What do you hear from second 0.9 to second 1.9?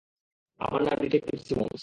Detective Simmons.